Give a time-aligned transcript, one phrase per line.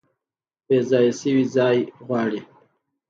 [0.67, 2.41] بیځایه شوي ځای غواړي